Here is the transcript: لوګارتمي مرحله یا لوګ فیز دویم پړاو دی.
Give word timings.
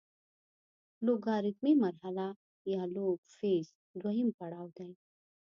لوګارتمي 1.05 1.73
مرحله 1.83 2.27
یا 2.73 2.81
لوګ 2.95 3.17
فیز 3.37 3.65
دویم 4.01 4.29
پړاو 4.37 4.67
دی. 4.77 4.91